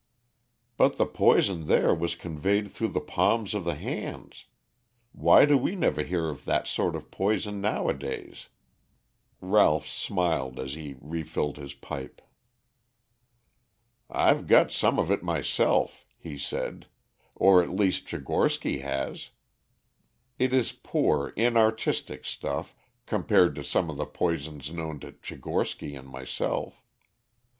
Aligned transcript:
"But 0.77 0.97
the 0.97 1.05
poison 1.05 1.65
there 1.65 1.93
was 1.93 2.15
conveyed 2.15 2.71
through 2.71 2.87
the 2.87 2.99
palms 2.99 3.53
of 3.53 3.65
the 3.65 3.75
hands. 3.75 4.45
Why 5.11 5.45
do 5.45 5.55
we 5.59 5.75
never 5.75 6.01
hear 6.01 6.27
of 6.29 6.43
that 6.45 6.65
sort 6.65 6.95
of 6.95 7.11
poison 7.11 7.61
nowadays?" 7.61 8.47
Ralph 9.41 9.87
smiled 9.87 10.59
as 10.59 10.73
he 10.73 10.95
refilled 10.99 11.57
his 11.57 11.75
pipe. 11.75 12.19
"I've 14.09 14.47
got 14.47 14.71
some 14.71 14.97
of 14.97 15.11
it 15.11 15.21
myself," 15.21 16.07
he 16.17 16.35
said, 16.35 16.87
"or 17.35 17.61
at 17.61 17.69
least 17.69 18.07
Tchigorsky 18.07 18.79
has. 18.81 19.29
It 20.39 20.51
is 20.51 20.71
poor, 20.71 21.31
inartistic 21.35 22.25
stuff, 22.25 22.75
compared 23.05 23.53
to 23.53 23.63
some 23.63 23.87
of 23.91 23.97
the 23.97 24.07
poisons 24.07 24.71
known 24.71 24.99
to 25.01 25.11
Tchigorsky 25.11 25.93
and 25.95 26.09
myself. 26.09 26.83